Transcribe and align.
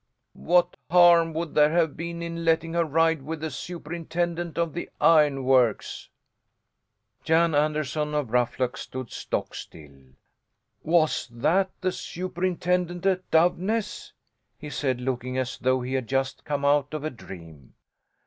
"What 0.33 0.77
harm 0.89 1.31
would 1.33 1.53
there 1.53 1.69
have 1.69 1.95
been 1.95 2.23
in 2.23 2.43
letting 2.43 2.73
her 2.73 2.83
ride 2.85 3.21
with 3.21 3.39
the 3.41 3.51
superintendent 3.51 4.57
of 4.57 4.73
the 4.73 4.89
ironworks?" 4.99 6.09
Jan 7.23 7.53
Anderson 7.53 8.15
of 8.15 8.31
Ruffluck 8.31 8.77
stood 8.77 9.11
stockstill. 9.11 10.13
"Was 10.81 11.27
that 11.31 11.69
the 11.81 11.91
superintendent 11.91 13.05
at 13.05 13.29
Doveness?" 13.29 14.11
he 14.57 14.71
said, 14.71 14.99
looking 14.99 15.37
as 15.37 15.59
though 15.59 15.81
he 15.81 15.93
had 15.93 16.07
just 16.07 16.45
come 16.45 16.65
out 16.65 16.95
of 16.95 17.03
a 17.03 17.11
dream. 17.11 17.75